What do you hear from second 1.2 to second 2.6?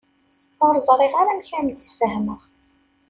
ara amek ara am-d-sfehmeɣ.